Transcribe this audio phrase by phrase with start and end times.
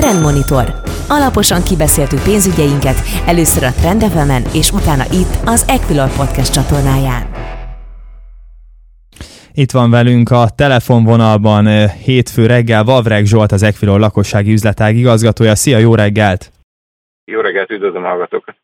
[0.00, 0.80] Trendmonitor.
[1.08, 4.04] Alaposan kibeszéltük pénzügyeinket, először a Trend
[4.52, 7.26] és utána itt az Equilor Podcast csatornáján.
[9.52, 15.54] Itt van velünk a telefonvonalban eh, hétfő reggel Vavreg Zsolt, az Equilor lakossági üzletág igazgatója.
[15.54, 16.59] Szia, jó reggelt!
[17.32, 18.54] Jó reggelt, üdvözlöm a hallgatókat!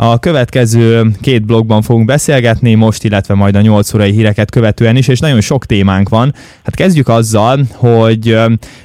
[0.00, 5.08] A következő két blogban fogunk beszélgetni, most, illetve majd a 8 órai híreket követően is,
[5.08, 6.34] és nagyon sok témánk van.
[6.64, 8.38] Hát kezdjük azzal, hogy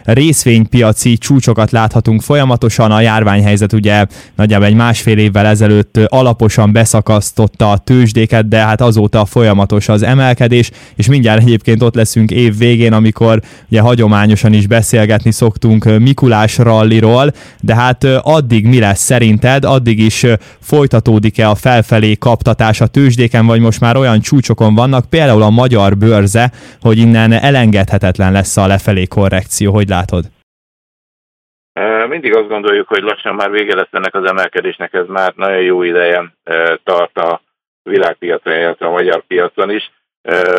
[0.04, 7.78] részvénypiaci csúcsokat láthatunk folyamatosan, a járványhelyzet ugye nagyjából egy másfél évvel ezelőtt alaposan beszakasztotta a
[7.78, 13.42] tőzsdéket, de hát azóta folyamatos az emelkedés, és mindjárt egyébként ott leszünk év végén, amikor
[13.70, 20.20] ugye hagyományosan is beszélgetni szoktunk Mikulás ralliról, de hát addig mi lesz szerinted, addig is
[20.62, 25.50] folytat folytatódik-e a felfelé kaptatás a tőzsdéken, vagy most már olyan csúcsokon vannak, például a
[25.50, 29.72] magyar bőrze, hogy innen elengedhetetlen lesz a lefelé korrekció.
[29.74, 30.24] Hogy látod?
[32.08, 35.84] Mindig azt gondoljuk, hogy lassan már vége lesz ennek az emelkedésnek, ez már nagyon jó
[35.84, 36.34] ideje
[36.84, 37.42] tart a
[37.84, 39.92] világpiacon, illetve a magyar piacon is.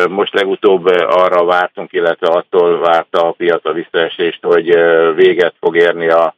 [0.09, 4.67] Most legutóbb arra vártunk, illetve attól várta a piac a visszaesést, hogy
[5.15, 6.35] véget fog érni a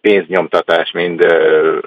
[0.00, 1.22] pénznyomtatás mind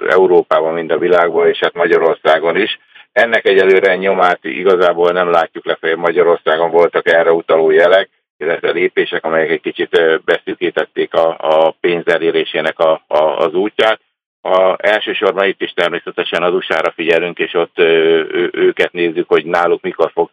[0.08, 2.78] Európában, mind a világban, és hát Magyarországon is.
[3.12, 5.94] Ennek egyelőre nyomát igazából nem látjuk lefelé.
[5.94, 12.78] Magyarországon voltak erre utaló jelek, illetve lépések, amelyek egy kicsit beszűkítették a, a pénz elérésének
[12.78, 14.00] a, a, az útját.
[14.40, 19.82] A, elsősorban itt is természetesen az USA-ra figyelünk, és ott ő, őket nézzük, hogy náluk
[19.82, 20.30] mikor fog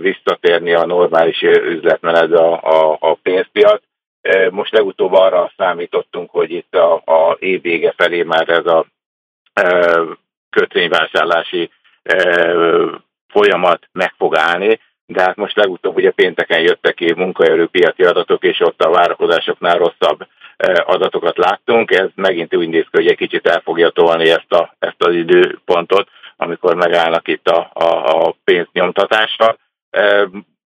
[0.00, 3.82] visszatérni a normális üzletmenetbe a, a, a pénzpiac.
[4.50, 8.86] Most legutóbb arra számítottunk, hogy itt a, a év vége felé már ez a
[9.52, 9.98] e,
[10.50, 11.70] kötvényvásárlási
[12.02, 12.52] e,
[13.28, 18.60] folyamat meg fog állni, de hát most legutóbb ugye pénteken jöttek ki munkaerőpiaci adatok, és
[18.60, 20.26] ott a várakozásoknál rosszabb
[20.84, 21.90] adatokat láttunk.
[21.90, 25.14] Ez megint úgy néz ki, hogy egy kicsit el fogja tolni ezt, a, ezt az
[25.14, 29.56] időpontot, amikor megállnak itt a, a, a pénznyomtatásra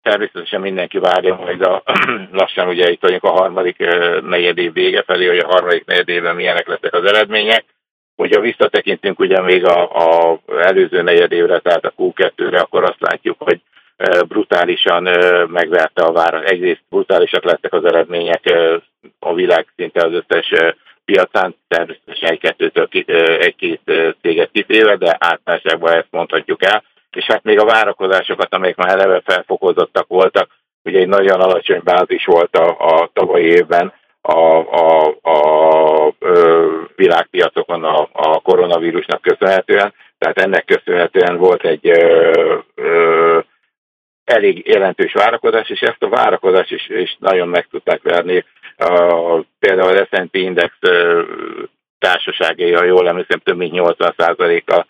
[0.10, 1.84] természetesen mindenki várja majd a,
[2.42, 3.78] lassan ugye itt vagyunk a harmadik
[4.22, 7.66] negyed vége felé, hogy a harmadik negyed évben milyenek lesznek az eredmények.
[8.16, 13.36] Hogyha visszatekintünk ugye még a, a előző negyed évre, tehát a Q2-re, akkor azt látjuk,
[13.40, 13.60] hogy
[14.28, 15.04] brutálisan
[15.48, 16.50] megverte a várat.
[16.50, 18.42] Egyrészt brutálisak lettek az eredmények
[19.20, 20.54] a világ szinte az összes
[21.06, 22.88] piacán, természetesen egy-kettőtől
[23.40, 23.82] egy-két
[24.22, 26.84] céget kitéve, de általánosságban ezt mondhatjuk el
[27.16, 30.50] és hát még a várakozásokat, amelyek már eleve felfokozottak voltak,
[30.84, 36.14] ugye egy nagyon alacsony bázis volt a, a tavalyi évben a, a, a, a
[36.96, 43.40] világpiacokon a, a koronavírusnak köszönhetően, tehát ennek köszönhetően volt egy ö, ö,
[44.24, 48.46] elég jelentős várakozás, és ezt a várakozást is, is nagyon meg tudták verni.
[48.78, 50.74] A, például az S&P Index
[52.00, 54.86] társaságai, ha jól emlékszem, több mint 80%-a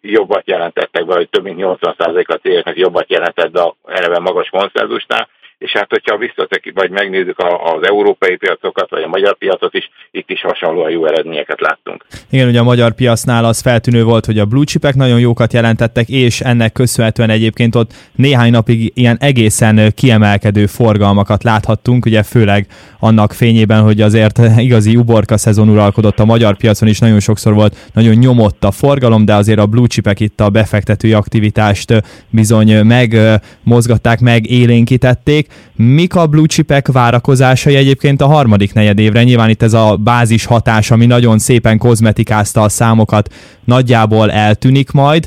[0.00, 4.48] jobbat jelentettek be, hogy több mint 80% a cégeknek jobbat jelentett be a eleve magas
[4.48, 5.28] konszenzusnál,
[5.64, 10.30] és hát hogyha visszatek, vagy megnézzük az európai piacokat, vagy a magyar piacot is, itt
[10.30, 12.04] is hasonlóan jó eredményeket láttunk.
[12.30, 16.08] Igen, ugye a magyar piacnál az feltűnő volt, hogy a blue chipek nagyon jókat jelentettek,
[16.08, 22.66] és ennek köszönhetően egyébként ott néhány napig ilyen egészen kiemelkedő forgalmakat láthattunk, ugye főleg
[22.98, 24.38] annak fényében, hogy azért
[24.68, 29.24] igazi uborka szezon uralkodott a magyar piacon is, nagyon sokszor volt nagyon nyomott a forgalom,
[29.24, 35.52] de azért a blue chipek itt a befektetői aktivitást bizony megmozgatták, meg élénkítették.
[35.76, 39.22] Mik a blue chipek várakozásai egyébként a harmadik negyedévre?
[39.22, 43.28] Nyilván itt ez a bázis hatás, ami nagyon szépen kozmetikázta a számokat,
[43.64, 45.26] nagyjából eltűnik majd.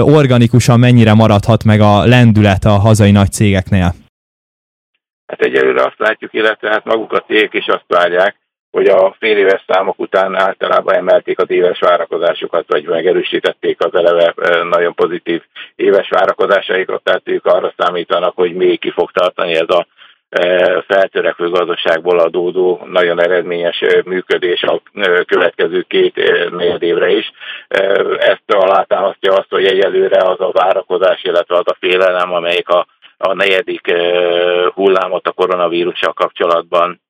[0.00, 3.94] Organikusan mennyire maradhat meg a lendület a hazai nagy cégeknél?
[5.26, 8.36] Hát egyelőre azt látjuk, illetve hát maguk a cégek is azt várják,
[8.74, 14.34] hogy a fél éves számok után általában emelték az éves várakozásukat, vagy megerősítették az eleve
[14.64, 15.42] nagyon pozitív
[15.76, 19.86] éves várakozásaikat, tehát ők arra számítanak, hogy még ki fog tartani ez a
[20.86, 24.82] feltörekvő gazdaságból adódó nagyon eredményes működés a
[25.26, 26.14] következő két
[26.50, 27.32] négy évre is.
[28.18, 33.34] Ezt alátámasztja azt, hogy egyelőre az a várakozás, illetve az a félelem, amelyik a, a
[33.34, 33.92] negyedik
[34.74, 37.02] hullámot a koronavírussal kapcsolatban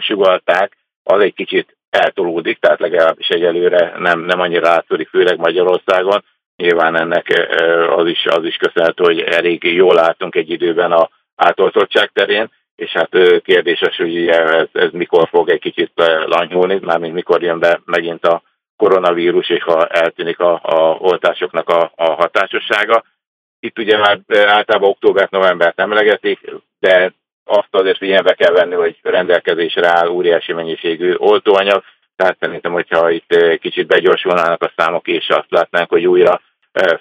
[0.00, 6.24] sugalták, az egy kicsit eltolódik, tehát legalábbis egyelőre nem, nem annyira látszódik, főleg Magyarországon.
[6.56, 7.48] Nyilván ennek
[7.96, 12.90] az is, az is köszönhető, hogy elég jól látunk egy időben a átoltottság terén, és
[12.90, 15.92] hát kérdéses, hogy ez, ez mikor fog egy kicsit
[16.24, 18.42] lanyhulni, mármint mikor jön be megint a
[18.76, 23.04] koronavírus, és ha eltűnik a, a oltásoknak a, a hatásossága.
[23.60, 26.40] Itt ugye már általában október-novembert emlegetik,
[26.78, 27.12] de
[27.44, 31.82] azt azért figyelembe kell venni, hogy rendelkezésre áll óriási mennyiségű oltóanyag,
[32.16, 36.40] tehát szerintem, hogyha itt kicsit begyorsulnának a számok, és azt látnánk, hogy újra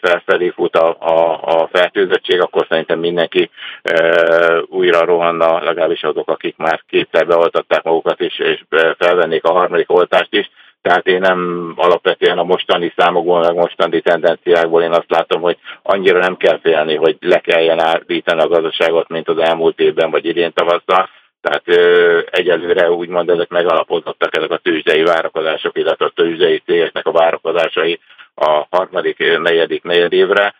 [0.01, 3.49] felfelé fut a, a, a fertőzöttség, akkor szerintem mindenki
[3.81, 8.63] e, újra rohanna, legalábbis azok, akik már kétszer beoltatták magukat, és, és
[8.97, 10.49] felvennék a harmadik oltást is.
[10.83, 16.19] Tehát én nem alapvetően a mostani számokból, meg mostani tendenciákból én azt látom, hogy annyira
[16.19, 20.53] nem kell félni, hogy le kelljen állítani a gazdaságot, mint az elmúlt évben vagy idén
[20.53, 21.09] tavasszal.
[21.41, 27.11] Tehát ö, egyelőre úgymond ezek megalapozottak ezek a tőzsdei várakozások, illetve a tőzsdei cégeknek a
[27.11, 27.99] várakozásai
[28.35, 30.55] a harmadik, negyedik, negyed évre.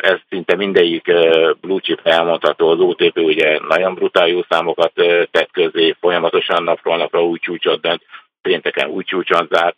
[0.00, 1.12] Ez szinte mindegyik
[1.60, 2.68] blue chip elmondható.
[2.68, 4.92] Az OTP ugye nagyon brutál jó számokat
[5.30, 8.02] tett közé, folyamatosan napról napra új csúcsot dönt,
[8.46, 9.76] pénteken új csúcson zárt,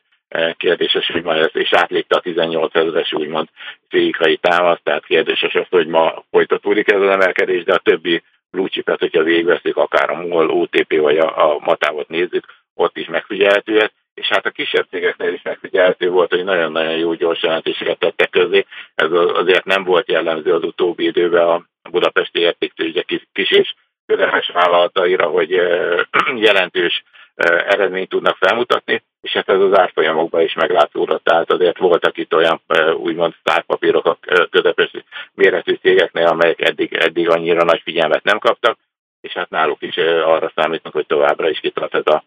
[0.56, 3.48] kérdéses, hogy ma ez, és átlépte a 18 ezeres úgymond
[3.88, 8.68] fizikai támaszt, tehát kérdéses az, hogy ma folytatódik ez az emelkedés, de a többi blue
[8.68, 12.44] chipet, hogyha végigveszik, akár a MOL, OTP vagy a, a Matávot nézzük,
[12.74, 17.14] ott is megfigyelhető ez és hát a kisebb cégeknél is megfigyelhető volt, hogy nagyon-nagyon jó
[17.14, 18.66] gyors jelentéseket tettek közé.
[18.94, 23.74] Ez azért nem volt jellemző az utóbbi időben a budapesti értéktőzsde kis és
[24.06, 25.50] közepes vállalataira, hogy
[26.48, 27.04] jelentős
[27.46, 31.24] eredményt tudnak felmutatni, és hát ez az árfolyamokban is meglátszódott.
[31.24, 32.60] Tehát azért voltak itt olyan
[32.96, 34.18] úgymond szárpapírok a
[34.50, 34.90] közepes
[35.34, 38.78] méretű cégeknél, amelyek eddig, eddig annyira nagy figyelmet nem kaptak,
[39.20, 42.24] és hát náluk is arra számítnak, hogy továbbra is kitart ez a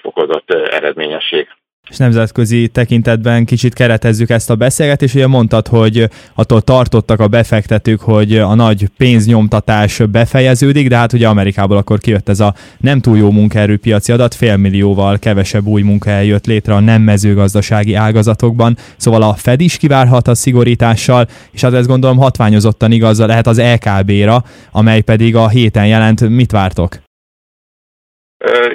[0.00, 1.48] fokozott eredményesség
[1.88, 5.14] és nemzetközi tekintetben kicsit keretezzük ezt a beszélgetést.
[5.14, 11.28] Ugye mondtad, hogy attól tartottak a befektetők, hogy a nagy pénznyomtatás befejeződik, de hát ugye
[11.28, 16.46] Amerikából akkor kijött ez a nem túl jó munkaerőpiaci adat, félmillióval kevesebb új munkahely jött
[16.46, 21.88] létre a nem mezőgazdasági ágazatokban, szóval a Fed is kivárhat a szigorítással, és hát ezt
[21.88, 24.42] gondolom hatványozottan igaz lehet az LKB-ra,
[24.72, 26.28] amely pedig a héten jelent.
[26.28, 26.96] Mit vártok?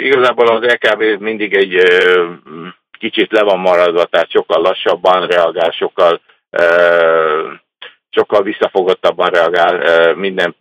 [0.03, 1.73] Igazából az LKB mindig egy
[3.03, 6.21] kicsit le van maradva, tehát sokkal lassabban reagál, sokkal
[8.09, 10.55] sokkal visszafogottabban reagál minden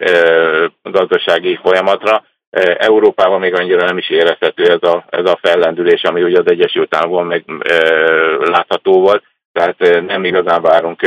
[0.82, 2.24] gazdasági folyamatra.
[2.78, 6.94] Európában még annyira nem is érezhető ez a, ez a fellendülés, ami ugye az Egyesült
[6.94, 7.44] Államokban meg
[8.38, 9.24] látható volt.
[9.52, 11.00] Tehát nem igazán várunk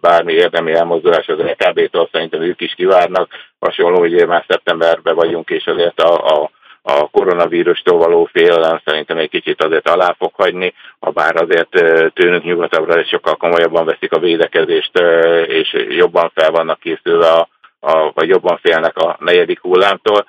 [0.00, 3.28] bármi érdemi elmozdulás az LKB-től, szerintem ők is kivárnak.
[3.58, 6.50] Hasonló, hogy már szeptemberben vagyunk, és azért a, a
[6.88, 11.68] a koronavírustól való félelem szerintem egy kicsit azért alá fog hagyni, ha bár azért
[12.12, 14.98] tőnünk nyugatabbra és sokkal komolyabban veszik a védekezést,
[15.46, 17.48] és jobban fel vannak készülve, a,
[17.80, 20.26] a, vagy jobban félnek a negyedik hullámtól,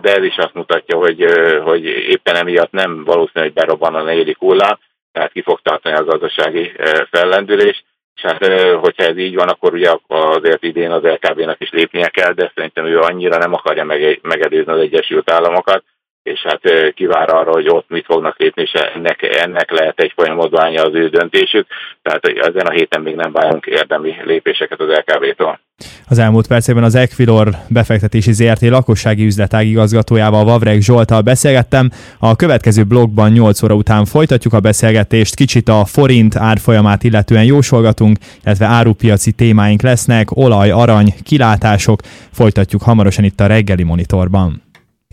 [0.00, 1.24] de ez is azt mutatja, hogy,
[1.62, 4.78] hogy éppen emiatt nem valószínű, hogy berobban a negyedik hullám,
[5.12, 6.72] tehát ki fog tartani a gazdasági
[7.10, 7.84] fellendülés,
[8.14, 12.32] és hát, hogyha ez így van, akkor ugye azért idén az LKB-nak is lépnie kell,
[12.32, 13.84] de szerintem ő annyira nem akarja
[14.22, 15.84] megedőzni az Egyesült Államokat,
[16.24, 20.82] és hát kivár arra, hogy ott mit fognak lépni, és ennek, ennek lehet egy folyamodványa
[20.82, 21.66] az ő döntésük,
[22.02, 25.60] tehát ezen a héten még nem várunk érdemi lépéseket az LKB-tól.
[26.08, 31.90] Az elmúlt percében az Equilor befektetési ZRT lakossági üzletág igazgatójával Vavreg Zsoltal beszélgettem.
[32.18, 38.18] A következő blogban 8 óra után folytatjuk a beszélgetést, kicsit a forint árfolyamát illetően jósolgatunk,
[38.44, 42.00] illetve árupiaci témáink lesznek, olaj, arany, kilátások,
[42.32, 44.63] folytatjuk hamarosan itt a reggeli monitorban.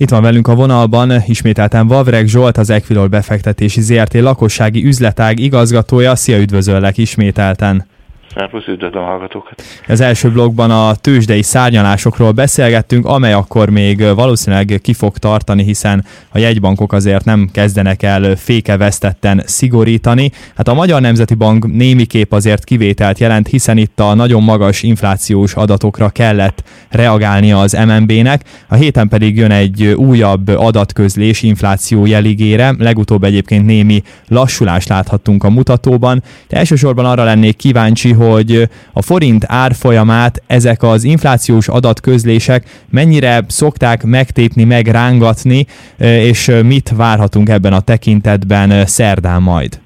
[0.01, 6.15] Itt van velünk a vonalban ismételten Vavreg Zsolt, az Equilor befektetési ZRT lakossági üzletág igazgatója.
[6.15, 7.90] Szia, üdvözöllek ismételten!
[8.35, 9.61] Szervusz, üdvözlöm a hallgatókat!
[9.87, 16.05] Az első blogban a tőzsdei szárnyalásokról beszélgettünk, amely akkor még valószínűleg ki fog tartani, hiszen
[16.31, 20.31] a jegybankok azért nem kezdenek el fékevesztetten szigorítani.
[20.55, 25.53] Hát a Magyar Nemzeti Bank némiképp azért kivételt jelent, hiszen itt a nagyon magas inflációs
[25.53, 28.41] adatokra kellett reagálnia az MNB-nek.
[28.67, 35.49] A héten pedig jön egy újabb adatközlés infláció jeligére, legutóbb egyébként némi lassulást láthattunk a
[35.49, 43.43] mutatóban, de elsősorban arra lennék kíváncsi, hogy a forint árfolyamát ezek az inflációs adatközlések mennyire
[43.47, 45.65] szokták megtépni, megrángatni,
[45.97, 49.80] és mit várhatunk ebben a tekintetben szerdán majd?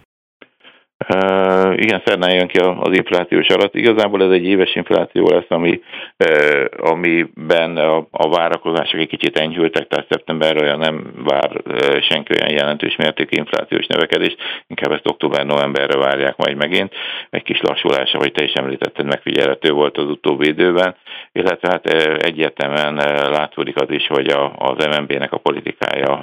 [0.97, 3.75] Uh, igen, szerdán jön ki az inflációs adat.
[3.75, 5.81] Igazából ez egy éves infláció lesz, ami,
[6.17, 12.33] uh, amiben a, a várakozások egy kicsit enyhültek, tehát szeptemberre olyan nem vár uh, senki
[12.39, 14.37] olyan jelentős mértékű inflációs növekedést,
[14.67, 16.93] inkább ezt október-novemberre várják majd megint.
[17.29, 20.95] Egy kis lassulása, hogy te is említetted, megfigyelhető volt az utóbbi időben,
[21.31, 26.21] illetve hát uh, egyértelműen uh, látszódik az is, hogy a, az MNB-nek a politikája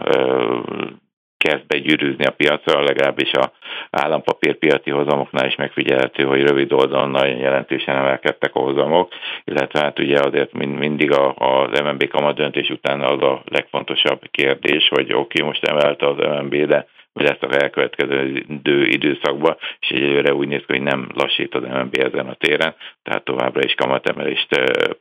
[1.43, 3.53] kezd begyűrűzni a piacra, legalábbis a
[3.91, 9.13] állampapírpiaci hozamoknál is megfigyelhető, hogy rövid oldalon nagyon jelentősen emelkedtek a hozamok,
[9.45, 15.13] illetve hát ugye azért mindig az MNB kamat döntés után az a legfontosabb kérdés, hogy
[15.13, 18.45] oké, okay, most emelte az MNB, de hogy lesz a elkövetkező
[18.87, 23.25] időszakban, és egyelőre úgy néz ki, hogy nem lassít az MNB ezen a téren, tehát
[23.25, 24.49] továbbra is kamatemelést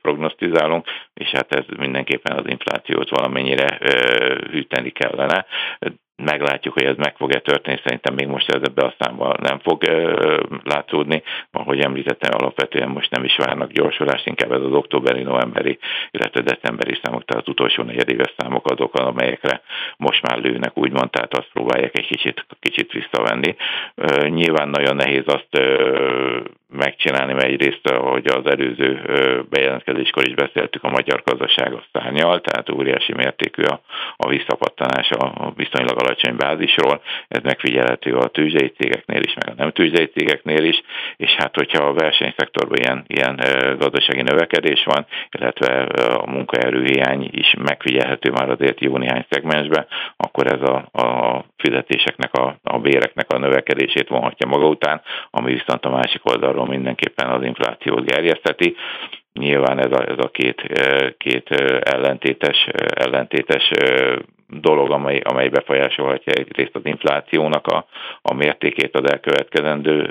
[0.01, 3.79] prognosztizálunk, és hát ez mindenképpen az inflációt valamennyire
[4.51, 5.45] hűteni kellene
[6.23, 9.83] meglátjuk, hogy ez meg fog-e történni, szerintem még most ez ebbe a számban nem fog
[9.83, 11.23] ö, látszódni.
[11.51, 15.79] Ahogy említettem, alapvetően most nem is várnak gyorsulást, inkább ez az októberi, novemberi,
[16.11, 19.61] illetve decemberi számok, tehát az utolsó negyedéves számok azok, amelyekre
[19.97, 23.55] most már lőnek, úgymond, tehát azt próbálják egy kicsit, kicsit visszavenni.
[23.95, 26.39] Ö, nyilván nagyon nehéz azt ö,
[26.71, 29.01] megcsinálni, mert egyrészt, hogy az előző
[29.49, 33.81] bejelentkezéskor is beszéltük, a magyar gazdaság a szárnyal, tehát óriási mértékű a,
[34.17, 39.71] a visszapattanás a viszonylag alacsony bázisról, ez megfigyelhető a tőzsdei cégeknél is, meg a nem
[39.71, 40.81] tőzsdei cégeknél is,
[41.17, 43.35] és hát hogyha a versenyszektorban ilyen, ilyen
[43.77, 49.87] gazdasági növekedés van, illetve a munkaerőhiány is megfigyelhető már azért jó néhány szegmensben,
[50.17, 55.85] akkor ez a, a fizetéseknek, a, a béreknek a növekedését vonhatja maga után, ami viszont
[55.85, 58.75] a másik oldalról mindenképpen az inflációt gerjeszteti.
[59.33, 60.61] Nyilván ez a, ez a két,
[61.17, 61.49] két
[61.81, 63.71] ellentétes, ellentétes
[64.47, 67.85] dolog, amely, amely befolyásolhatja egyrészt az inflációnak a,
[68.21, 70.09] a mértékét az elkövetkezendő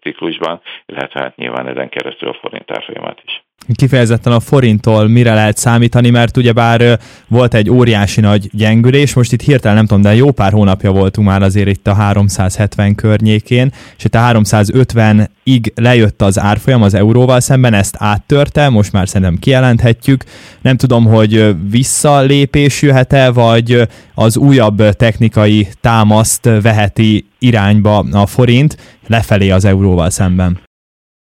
[0.00, 5.56] ciklusban, illetve hát nyilván ezen keresztül a forint árfolyamát is kifejezetten a forinttól mire lehet
[5.56, 6.98] számítani, mert ugyebár
[7.28, 11.28] volt egy óriási nagy gyengülés, most itt hirtelen nem tudom, de jó pár hónapja voltunk
[11.28, 17.40] már azért itt a 370 környékén, és itt a 350-ig lejött az árfolyam az euróval
[17.40, 20.24] szemben, ezt áttörte, most már szerintem kijelenthetjük.
[20.60, 29.50] Nem tudom, hogy visszalépés jöhet-e, vagy az újabb technikai támaszt veheti irányba a forint lefelé
[29.50, 30.67] az euróval szemben.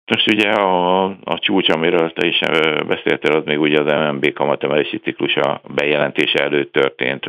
[0.07, 2.39] Most ugye a, a csúcs, amiről te is
[2.87, 7.27] beszéltél, az még ugye az MNB kamatemelési ciklusa bejelentése előtt történt.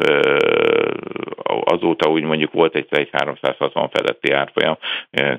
[1.63, 4.77] Azóta úgy mondjuk volt egyszer egy 360 feletti árfolyam,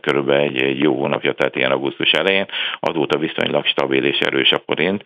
[0.01, 2.47] körülbelül egy, egy jó hónapja, tehát ilyen augusztus elején.
[2.81, 5.05] Azóta viszonylag stabil és erős a forint.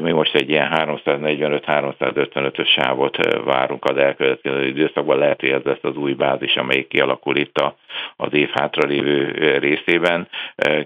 [0.00, 5.18] Mi most egy ilyen 345-355-ös sávot várunk az elkövetkező időszakban.
[5.18, 7.64] Lehet, hogy ez lesz az új bázis, amelyik kialakul itt
[8.16, 10.28] az év hátralévő részében.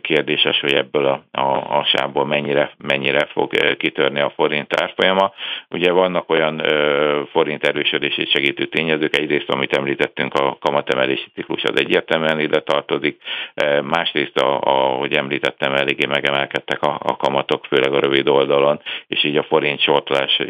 [0.01, 5.33] Kérdéses, hogy ebből a, a, a sávból mennyire, mennyire fog kitörni a forint árfolyama.
[5.71, 11.81] Ugye vannak olyan ö, forint erősödését segítő tényezők, egyrészt, amit említettünk, a kamatemelési ciklus az
[11.81, 13.21] egyértelműen ide tartozik,
[13.55, 19.25] e, másrészt, a, ahogy említettem, eléggé megemelkedtek a, a kamatok, főleg a rövid oldalon, és
[19.25, 20.47] így a forint sortlási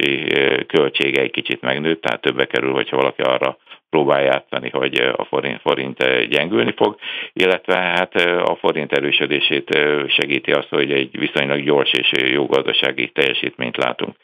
[0.67, 3.57] költsége egy kicsit megnőtt, tehát többe kerül, hogyha valaki arra
[3.97, 6.97] próbál játszani, hogy a forint, forint gyengülni fog,
[7.33, 13.77] illetve hát a forint erősödését segíti az, hogy egy viszonylag gyors és jó gazdasági teljesítményt
[13.77, 14.17] látunk.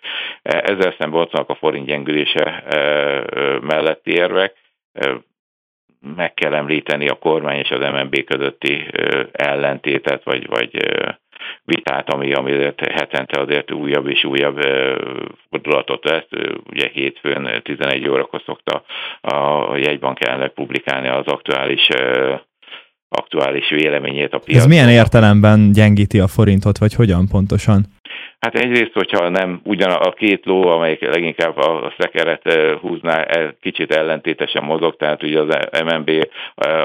[0.42, 2.64] Ezzel szemben ott vannak a forint gyengülése
[3.60, 4.54] melletti érvek,
[6.16, 8.86] meg kell említeni a kormány és az MNB közötti
[9.32, 10.76] ellentétet, vagy, vagy
[11.64, 14.58] vitát, ami, ami hetente azért újabb és újabb
[15.50, 16.26] fordulatot vesz.
[16.70, 18.84] Ugye hétfőn 11 órakor szokta
[19.20, 21.88] a jegybank elnök publikálni az aktuális
[23.14, 24.62] aktuális véleményét a piacon.
[24.62, 27.84] Ez milyen értelemben gyengíti a forintot, vagy hogyan pontosan?
[28.42, 33.26] Hát egyrészt, hogyha nem ugyan a két ló, amelyik leginkább a szekeret húzná,
[33.60, 36.28] kicsit ellentétesen mozog, tehát ugye az MNB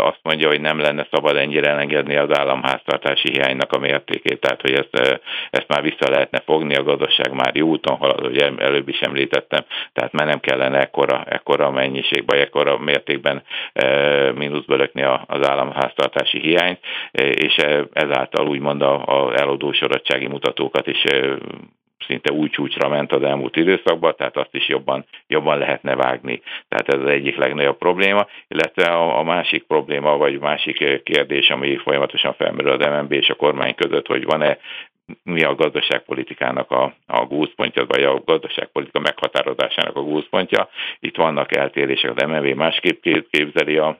[0.04, 4.74] azt mondja, hogy nem lenne szabad ennyire engedni az államháztartási hiánynak a mértékét, tehát hogy
[4.74, 9.00] ezt, ezt már vissza lehetne fogni, a gazdaság már jó úton halad, hogy előbb is
[9.00, 13.44] említettem, tehát már nem kellene ekkora, ekkora mennyiség, vagy ekkora mértékben
[14.36, 16.80] mínuszba lökni az államháztartási hiányt,
[17.32, 17.56] és
[17.94, 21.04] ezáltal úgymond az eladósodottsági mutatókat is
[22.08, 26.42] szinte úgy csúcsra ment az elmúlt időszakban, tehát azt is jobban, jobban lehetne vágni.
[26.68, 31.77] Tehát ez az egyik legnagyobb probléma, illetve a, a másik probléma, vagy másik kérdés, ami
[31.77, 34.58] folyamatosan felmerül az MNB és a kormány között, hogy van-e
[35.24, 40.70] mi a gazdaságpolitikának a, a gúzpontja, vagy a gazdaságpolitika meghatározásának a gúzpontja.
[41.00, 43.98] Itt vannak eltérések, az MNB másképp képzeli a,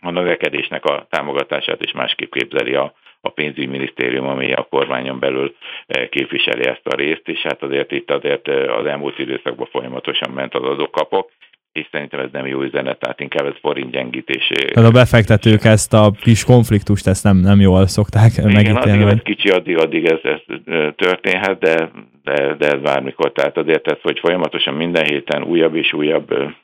[0.00, 5.54] a növekedésnek a támogatását, és másképp képzeli a, a pénzügyminisztérium, ami a kormányon belül
[5.86, 10.30] eh, képviseli ezt a részt, és hát azért itt azért eh, az elmúlt időszakban folyamatosan
[10.30, 11.30] ment az adókapok,
[11.72, 14.54] és szerintem ez nem jó üzenet, tehát inkább ez forint gyengítésé.
[14.54, 19.02] Tehát a befektetők ezt a kis konfliktust ezt nem, nem jól szokták Igen, megítélni.
[19.02, 21.90] Igen, kicsi, addig, addig ez, ez eh, történhet, de,
[22.22, 23.32] de, de ez bármikor.
[23.32, 26.54] Tehát azért ez, hogy folyamatosan minden héten újabb és újabb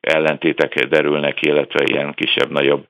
[0.00, 2.86] ellentétek derülnek ki, illetve ilyen kisebb-nagyobb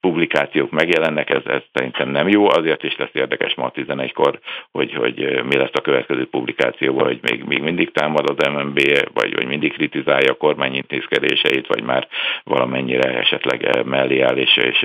[0.00, 4.38] publikációk megjelennek, ez, ez szerintem nem jó, azért is lesz érdekes ma 11-kor,
[4.72, 8.80] hogy, hogy mi lesz a következő publikációban, hogy még, még mindig támad az MNB,
[9.14, 12.08] vagy hogy mindig kritizálja a kormány intézkedéseit, vagy már
[12.44, 14.80] valamennyire esetleg mellé áll, és, és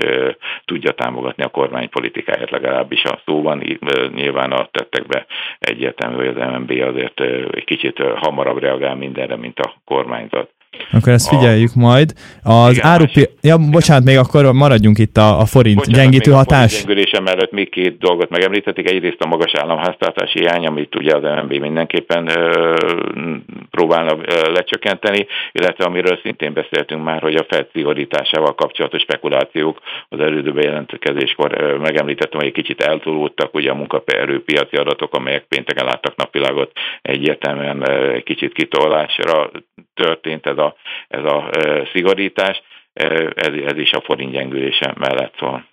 [0.64, 3.62] tudja támogatni a kormány politikáját, legalábbis a szóban,
[4.14, 5.26] nyilván a tettekbe
[5.58, 7.20] egyértelmű, hogy az MNB azért
[7.50, 10.55] egy kicsit hamarabb reagál mindenre, mint a kormányzat.
[10.92, 11.78] Akkor ezt figyeljük a...
[11.78, 12.12] majd.
[12.42, 13.20] Az igen, árupi...
[13.20, 13.30] Másik...
[13.40, 16.82] Ja, bocsánat, még akkor maradjunk itt a, a forint bocsánat, gyengítő hatás.
[16.82, 18.90] A forint mellett még két dolgot megemlítették.
[18.90, 22.74] Egyrészt a magas államháztartási hiány, amit ugye az MNB mindenképpen ö,
[23.70, 30.20] próbálna ö, lecsökkenteni, illetve amiről szintén beszéltünk már, hogy a Fed szigorításával kapcsolatos spekulációk az
[30.20, 36.72] előző bejelentkezéskor megemlítettem, hogy egy kicsit eltolódtak, ugye a munkaerőpiaci adatok, amelyek pénteken láttak napvilágot,
[37.02, 39.50] egyértelműen egy kicsit kitolásra
[39.94, 40.65] történt ez a,
[41.08, 41.50] ez a
[41.92, 45.64] szigorítás, ez, ez is a forint gyengülése mellett szól.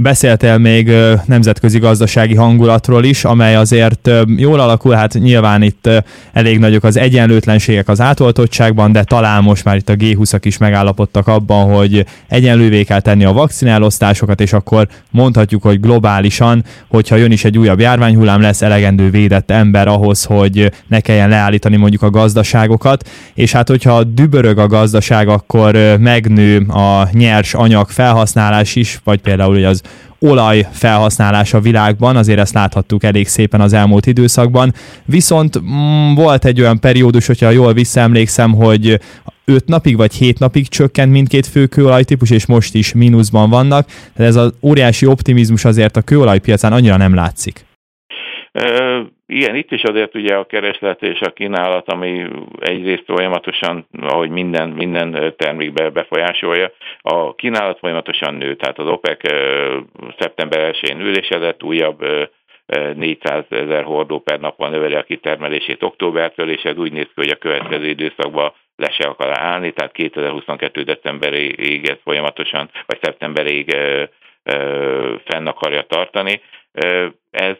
[0.00, 0.92] Beszéltél még
[1.26, 5.88] nemzetközi gazdasági hangulatról is, amely azért jól alakul, hát nyilván itt
[6.32, 11.26] elég nagyok az egyenlőtlenségek az átoltottságban, de talán most már itt a G20-ak is megállapodtak
[11.26, 17.44] abban, hogy egyenlővé kell tenni a vakcinálosztásokat, és akkor mondhatjuk, hogy globálisan, hogyha jön is
[17.44, 23.08] egy újabb járványhullám, lesz elegendő védett ember ahhoz, hogy ne kelljen leállítani mondjuk a gazdaságokat,
[23.34, 29.64] és hát hogyha dübörög a gazdaság, akkor megnő a nyers anyag felhasználás is, vagy például
[29.64, 29.82] az
[30.18, 34.72] olaj felhasználás a világban, azért ezt láthattuk elég szépen az elmúlt időszakban.
[35.04, 39.00] Viszont mm, volt egy olyan periódus, hogyha jól visszaemlékszem, hogy
[39.44, 43.86] 5 napig vagy 7 napig csökkent mindkét fő kőolajtípus, és most is mínuszban vannak.
[43.86, 47.66] Tehát ez az óriási optimizmus azért a kőolajpiacán annyira nem látszik.
[49.30, 52.26] Igen, itt is azért ugye a kereslet és a kínálat, ami
[52.60, 59.20] egyrészt folyamatosan, ahogy minden, minden termékbe befolyásolja, a kínálat folyamatosan nő, tehát az OPEC
[60.18, 62.04] szeptember 1-én ülésedett, újabb
[62.94, 67.30] 400 ezer hordó per napon növeli a kitermelését októbertől, és ez úgy néz ki, hogy
[67.30, 70.82] a következő időszakban le se akar állni, tehát 2022.
[70.82, 73.76] decemberig ez folyamatosan, vagy szeptemberig
[75.24, 76.40] fenn akarja tartani.
[77.30, 77.56] Ez,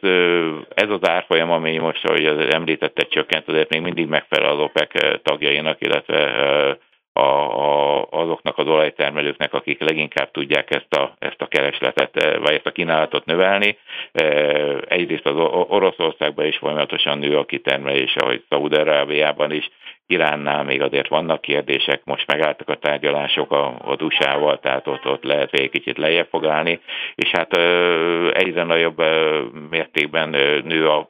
[0.74, 5.22] ez az árfolyam, ami most, ahogy az említette, csökkent, azért még mindig megfelel az OPEC
[5.22, 6.78] tagjainak, illetve
[7.12, 12.66] a, a, azoknak az olajtermelőknek, akik leginkább tudják ezt a, ezt a keresletet, vagy ezt
[12.66, 13.78] a kínálatot növelni.
[14.88, 15.36] Egyrészt az
[15.68, 19.70] Oroszországban is folyamatosan nő a kitermelés, ahogy Szaúd-Arábiában is,
[20.10, 25.22] Iránnál még azért vannak kérdések, most megálltak a tárgyalások a, a USA-val, tehát ott, ott
[25.22, 26.80] lehet egy kicsit lejjebb fog állni,
[27.14, 27.56] és hát
[28.32, 29.02] egyre nagyobb
[29.70, 30.28] mértékben
[30.64, 31.08] nő a,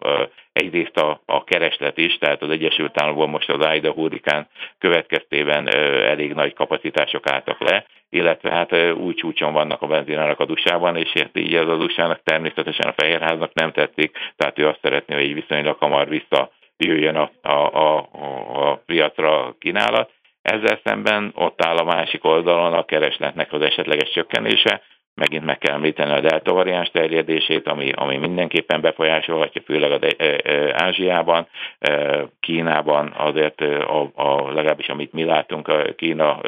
[0.52, 4.46] egyrészt a, a kereslet is, tehát az Egyesült Államokban most az Aida hurrikán
[4.78, 5.68] következtében
[6.04, 11.10] elég nagy kapacitások álltak le, illetve hát új csúcson vannak a benzinárak a dusában, és
[11.14, 15.34] hát így az az USA-nak természetesen a Fehérháznak nem tetszik, tehát ő azt szeretné, hogy
[15.34, 18.08] viszonylag hamar vissza jöjjön a, a, a,
[18.52, 20.10] a piacra kínálat.
[20.42, 24.82] Ezzel szemben ott áll a másik oldalon a keresletnek az esetleges csökkenése,
[25.14, 30.14] megint meg kell említeni a delta variáns terjedését, ami, ami mindenképpen befolyásolhatja, főleg a de,
[30.18, 36.40] e, e, Ázsiában, e, Kínában azért a, a, legalábbis amit mi látunk, a Kína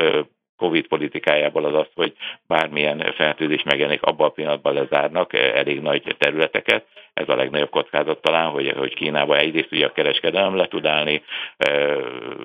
[0.60, 2.12] Covid politikájából az az, hogy
[2.46, 6.84] bármilyen fertőzés megjelenik, abban a pillanatban lezárnak eh, elég nagy területeket.
[7.14, 11.22] Ez a legnagyobb kockázat talán, hogy, hogy Kínában egyrészt ugye a kereskedelem le tud állni
[11.56, 11.96] eh,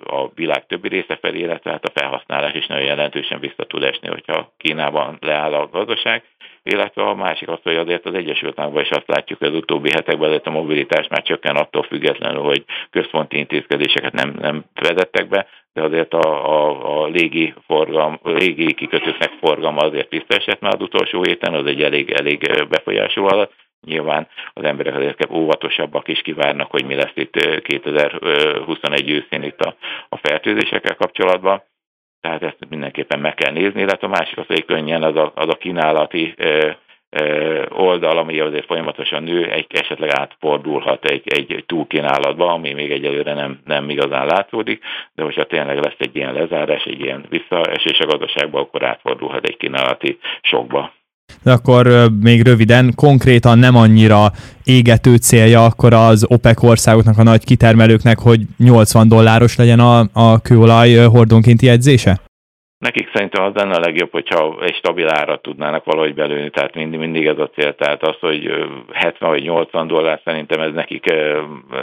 [0.03, 4.07] a világ többi része felé, illetve hát a felhasználás is nagyon jelentősen vissza tud esni,
[4.07, 6.23] hogyha Kínában leáll a gazdaság
[6.65, 9.89] illetve a másik az, hogy azért az Egyesült Államokban is azt látjuk, hogy az utóbbi
[9.93, 15.47] hetekben azért a mobilitás már csökken attól függetlenül, hogy központi intézkedéseket nem, nem vezettek be,
[15.73, 21.23] de azért a, a, a légi, forgalm, légi kikötőknek forgalma azért visszaesett már az utolsó
[21.23, 23.53] héten, az egy elég, elég befolyású alatt.
[23.87, 29.75] Nyilván az emberek azért óvatosabbak is kivárnak, hogy mi lesz itt 2021 őszén itt a,
[30.09, 31.63] a fertőzésekkel kapcsolatban
[32.25, 35.49] tehát ezt mindenképpen meg kell nézni, illetve a másik az, hogy könnyen az a, az
[35.49, 36.35] a kínálati
[37.69, 43.59] oldal, ami azért folyamatosan nő, egy, esetleg átfordulhat egy, egy túlkínálatba, ami még egyelőre nem,
[43.65, 44.83] nem igazán látszódik,
[45.15, 49.57] de hogyha tényleg lesz egy ilyen lezárás, egy ilyen visszaesés a gazdaságba, akkor átfordulhat egy
[49.57, 50.93] kínálati sokba.
[51.45, 54.33] De akkor még röviden, konkrétan nem annyira
[54.63, 60.39] égető célja akkor az OPEC országoknak, a nagy kitermelőknek, hogy 80 dolláros legyen a, a
[60.39, 62.24] kőolaj hordonkénti jegyzése?
[62.77, 66.99] Nekik szerintem az lenne a legjobb, hogyha egy stabil árat tudnának valahogy belőni, tehát mindig,
[66.99, 67.75] mindig ez a cél.
[67.75, 71.05] Tehát az, hogy 70 vagy 80 dollár szerintem ez nekik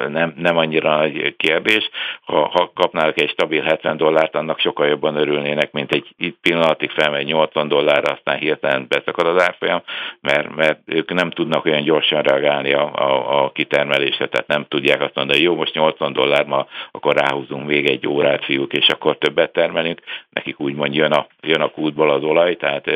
[0.09, 1.91] nem, nem annyira nagy kérdés.
[2.25, 6.91] Ha, ha kapnának egy stabil 70 dollárt, annak sokkal jobban örülnének, mint egy itt pillanatig
[6.91, 9.83] felmegy 80 dollárra, aztán hirtelen beszakad az árfolyam,
[10.21, 15.01] mert, mert ők nem tudnak olyan gyorsan reagálni a, a, a kitermelésre, tehát nem tudják
[15.01, 18.87] azt mondani, hogy jó, most 80 dollár, ma akkor ráhúzunk még egy órát, fiúk, és
[18.89, 20.01] akkor többet termelünk.
[20.31, 22.87] Nekik úgy úgymond jön a, jön a kútból az olaj, tehát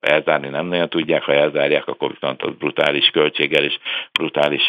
[0.00, 3.78] elzárni nem nagyon tudják, ha elzárják, akkor viszont az brutális költséggel és
[4.12, 4.66] brutális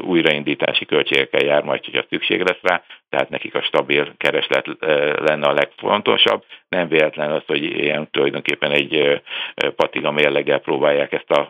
[0.00, 4.66] újraindítási költségekkel jár majd, hogyha szükség lesz rá, tehát nekik a stabil kereslet
[5.18, 6.44] lenne a legfontosabb.
[6.68, 9.22] Nem véletlen az, hogy ilyen tulajdonképpen egy
[9.76, 11.48] patiga mérleggel próbálják ezt a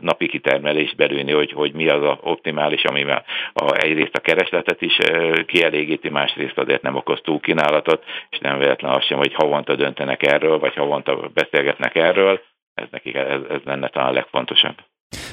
[0.00, 3.24] napi kitermelést belőni, hogy, hogy mi az a optimális, ami a,
[3.72, 4.98] egyrészt a keresletet is
[5.46, 10.58] kielégíti, másrészt azért nem okoz túlkínálatot, és nem véletlen az sem, hogy havonta döntenek erről,
[10.58, 12.40] vagy havonta beszélgetnek erről.
[12.74, 14.76] Ez nekik ez, ez lenne talán a legfontosabb.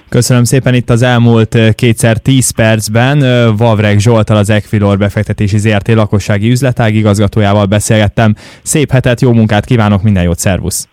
[0.10, 3.20] Köszönöm szépen itt az elmúlt kétszer 10 percben.
[3.56, 8.36] Vavreg Zsoltal az Equilor befektetési ZRT lakossági üzletág igazgatójával beszélgettem.
[8.64, 10.88] Szép hetet, jó munkát kívánok, minden jót, szervusz!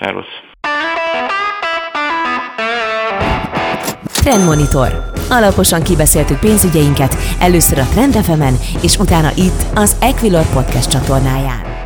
[0.00, 0.46] Szervusz!
[4.12, 5.10] Trendmonitor.
[5.30, 8.16] Alaposan kibeszéltük pénzügyeinket, először a Trend
[8.82, 11.77] és utána itt az Equilor podcast csatornáján.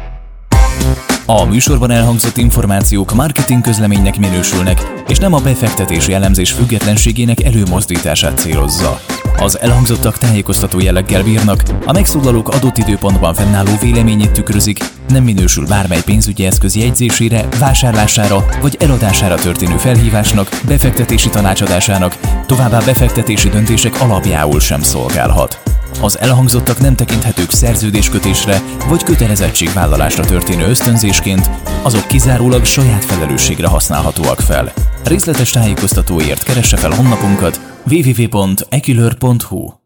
[1.27, 9.01] A műsorban elhangzott információk marketing közleménynek minősülnek, és nem a befektetési elemzés függetlenségének előmozdítását célozza.
[9.43, 14.79] Az elhangzottak tájékoztató jelleggel bírnak, a megszólalók adott időpontban fennálló véleményét tükrözik,
[15.09, 23.49] nem minősül bármely pénzügyi eszköz jegyzésére, vásárlására vagy eladására történő felhívásnak, befektetési tanácsadásának, továbbá befektetési
[23.49, 25.61] döntések alapjául sem szolgálhat.
[26.01, 31.51] Az elhangzottak nem tekinthetők szerződéskötésre vagy kötelezettségvállalásra történő ösztönzésként,
[31.83, 34.73] azok kizárólag saját felelősségre használhatóak fel.
[35.05, 39.82] Részletes tájékoztatóért keresse fel honlapunkat www.ekilör.hu